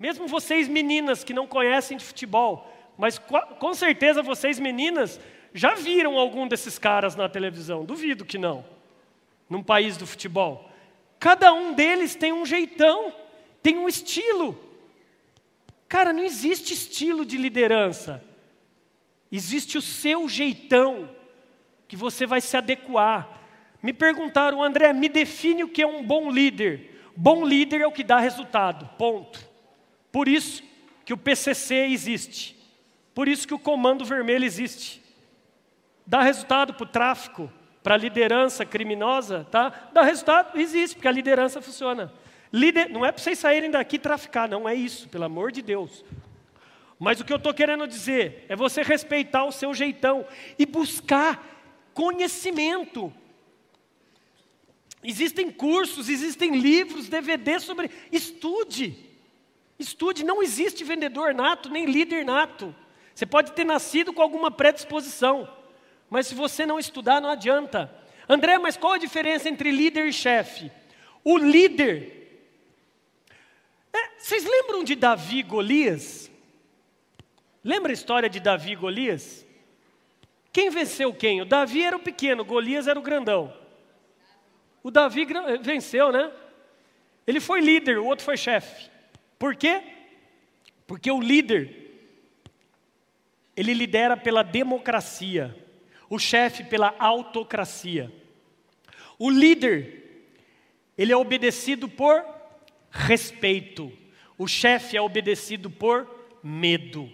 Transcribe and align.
Mesmo 0.00 0.26
vocês 0.26 0.66
meninas 0.66 1.22
que 1.22 1.34
não 1.34 1.46
conhecem 1.46 1.98
de 1.98 2.04
futebol, 2.06 2.74
mas 2.96 3.18
com 3.18 3.74
certeza 3.74 4.22
vocês 4.22 4.58
meninas 4.58 5.20
já 5.52 5.74
viram 5.74 6.18
algum 6.18 6.48
desses 6.48 6.78
caras 6.78 7.14
na 7.14 7.28
televisão, 7.28 7.84
duvido 7.84 8.24
que 8.24 8.38
não, 8.38 8.64
num 9.48 9.62
país 9.62 9.98
do 9.98 10.06
futebol. 10.06 10.70
Cada 11.18 11.52
um 11.52 11.74
deles 11.74 12.14
tem 12.14 12.32
um 12.32 12.46
jeitão, 12.46 13.12
tem 13.62 13.76
um 13.76 13.86
estilo. 13.86 14.58
Cara, 15.86 16.14
não 16.14 16.22
existe 16.22 16.72
estilo 16.72 17.26
de 17.26 17.36
liderança. 17.36 18.24
Existe 19.30 19.76
o 19.76 19.82
seu 19.82 20.26
jeitão 20.30 21.10
que 21.86 21.94
você 21.94 22.24
vai 22.24 22.40
se 22.40 22.56
adequar. 22.56 23.38
Me 23.82 23.92
perguntaram, 23.92 24.62
André, 24.62 24.94
me 24.94 25.10
define 25.10 25.62
o 25.62 25.68
que 25.68 25.82
é 25.82 25.86
um 25.86 26.02
bom 26.02 26.30
líder. 26.30 27.02
Bom 27.14 27.44
líder 27.44 27.82
é 27.82 27.86
o 27.86 27.92
que 27.92 28.02
dá 28.02 28.18
resultado. 28.18 28.88
Ponto. 28.96 29.49
Por 30.12 30.28
isso 30.28 30.62
que 31.04 31.12
o 31.12 31.16
PCC 31.16 31.86
existe. 31.88 32.56
Por 33.14 33.28
isso 33.28 33.46
que 33.46 33.54
o 33.54 33.58
Comando 33.58 34.04
Vermelho 34.04 34.44
existe. 34.44 35.02
Dá 36.06 36.22
resultado 36.22 36.74
para 36.74 36.84
o 36.84 36.88
tráfico, 36.88 37.52
para 37.82 37.94
a 37.94 37.98
liderança 37.98 38.64
criminosa, 38.64 39.46
tá? 39.50 39.90
Dá 39.92 40.02
resultado, 40.02 40.58
existe, 40.58 40.94
porque 40.96 41.08
a 41.08 41.12
liderança 41.12 41.60
funciona. 41.62 42.12
Lider, 42.52 42.90
não 42.90 43.06
é 43.06 43.12
para 43.12 43.22
vocês 43.22 43.38
saírem 43.38 43.70
daqui 43.70 43.96
e 43.96 43.98
traficar, 43.98 44.48
não 44.48 44.68
é 44.68 44.74
isso, 44.74 45.08
pelo 45.08 45.24
amor 45.24 45.52
de 45.52 45.62
Deus. 45.62 46.04
Mas 46.98 47.20
o 47.20 47.24
que 47.24 47.32
eu 47.32 47.38
estou 47.38 47.54
querendo 47.54 47.86
dizer 47.86 48.44
é 48.48 48.56
você 48.56 48.82
respeitar 48.82 49.44
o 49.44 49.52
seu 49.52 49.72
jeitão 49.72 50.26
e 50.58 50.66
buscar 50.66 51.42
conhecimento. 51.94 53.12
Existem 55.02 55.50
cursos, 55.50 56.08
existem 56.08 56.56
livros, 56.56 57.08
DVD 57.08 57.58
sobre. 57.58 57.90
Estude. 58.12 59.09
Estude. 59.80 60.24
Não 60.24 60.42
existe 60.42 60.84
vendedor 60.84 61.34
nato, 61.34 61.70
nem 61.70 61.86
líder 61.86 62.24
nato. 62.24 62.74
Você 63.14 63.26
pode 63.26 63.52
ter 63.52 63.64
nascido 63.64 64.12
com 64.12 64.22
alguma 64.22 64.50
predisposição, 64.50 65.48
mas 66.08 66.26
se 66.26 66.34
você 66.34 66.64
não 66.64 66.78
estudar, 66.78 67.20
não 67.20 67.30
adianta. 67.30 67.92
André, 68.28 68.58
mas 68.58 68.76
qual 68.76 68.92
a 68.92 68.98
diferença 68.98 69.48
entre 69.48 69.70
líder 69.70 70.06
e 70.06 70.12
chefe? 70.12 70.70
O 71.24 71.36
líder. 71.36 72.16
É, 73.92 74.18
vocês 74.18 74.44
lembram 74.44 74.84
de 74.84 74.94
Davi 74.94 75.38
e 75.38 75.42
Golias? 75.42 76.30
Lembra 77.62 77.92
a 77.92 77.94
história 77.94 78.30
de 78.30 78.40
Davi 78.40 78.72
e 78.72 78.76
Golias? 78.76 79.44
Quem 80.52 80.70
venceu 80.70 81.12
quem? 81.12 81.42
O 81.42 81.44
Davi 81.44 81.82
era 81.82 81.96
o 81.96 82.00
pequeno, 82.00 82.44
Golias 82.44 82.86
era 82.86 82.98
o 82.98 83.02
grandão. 83.02 83.52
O 84.82 84.90
Davi 84.90 85.26
venceu, 85.60 86.10
né? 86.10 86.30
Ele 87.26 87.38
foi 87.38 87.60
líder, 87.60 87.98
o 87.98 88.06
outro 88.06 88.24
foi 88.24 88.36
chefe. 88.36 88.90
Por 89.40 89.56
quê? 89.56 89.82
Porque 90.86 91.10
o 91.10 91.18
líder 91.18 91.80
ele 93.56 93.72
lidera 93.72 94.14
pela 94.14 94.42
democracia, 94.42 95.56
o 96.10 96.18
chefe 96.18 96.62
pela 96.64 96.94
autocracia. 96.98 98.12
O 99.18 99.30
líder, 99.30 100.34
ele 100.96 101.10
é 101.10 101.16
obedecido 101.16 101.88
por 101.88 102.22
respeito, 102.90 103.90
o 104.36 104.46
chefe 104.46 104.94
é 104.94 105.00
obedecido 105.00 105.70
por 105.70 106.06
medo. 106.42 107.10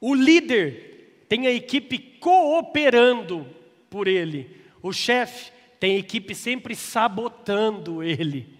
O 0.00 0.14
líder 0.14 1.24
tem 1.28 1.48
a 1.48 1.50
equipe 1.50 1.98
cooperando 2.20 3.48
por 3.90 4.06
ele, 4.06 4.62
o 4.80 4.92
chefe 4.92 5.50
tem 5.80 5.96
a 5.96 5.98
equipe 5.98 6.36
sempre 6.36 6.76
sabotando 6.76 8.00
ele. 8.00 8.53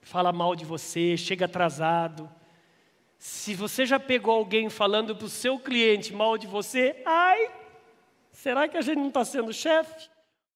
Fala 0.00 0.32
mal 0.32 0.56
de 0.56 0.64
você, 0.64 1.16
chega 1.16 1.44
atrasado, 1.44 2.30
se 3.18 3.54
você 3.54 3.84
já 3.84 3.98
pegou 3.98 4.32
alguém 4.34 4.70
falando 4.70 5.14
para 5.14 5.26
o 5.26 5.28
seu 5.28 5.58
cliente 5.58 6.14
mal 6.14 6.38
de 6.38 6.46
você, 6.46 7.02
ai, 7.04 7.50
será 8.30 8.68
que 8.68 8.76
a 8.76 8.80
gente 8.80 8.98
não 8.98 9.08
está 9.08 9.24
sendo 9.24 9.52
chefe? 9.52 10.08